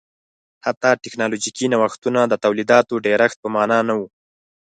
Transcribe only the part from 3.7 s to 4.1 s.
نه و